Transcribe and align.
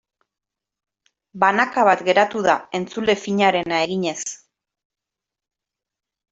Banaka 1.43 1.83
bat 1.89 2.01
geratu 2.07 2.41
da 2.49 2.57
entzule 2.81 3.17
finarena 3.27 3.83
eginez. 3.89 4.19